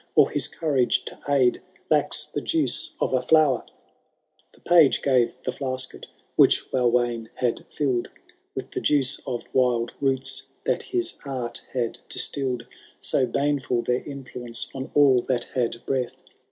[0.15, 3.73] Or, his courage to aid, lacks the juice of a flower P*
[4.55, 8.09] The page gave the flasket, which Walwayn had fill*d
[8.55, 12.65] With the juice of wild rooto that his art had distiU'd—
[12.99, 16.17] So baneful their influence on all that had breath.